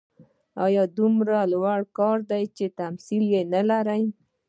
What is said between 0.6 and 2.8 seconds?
دا دومره لوی کار دی چې